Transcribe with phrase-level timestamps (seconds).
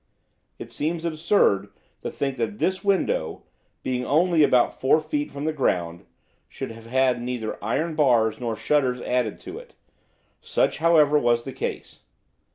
[0.57, 1.69] It seems absurd
[2.01, 3.43] to think that this window,
[3.83, 6.07] being only about four feet from the ground,
[6.49, 9.75] should have had neither iron bars nor shutters added to it;
[10.41, 12.01] such, however, was the case.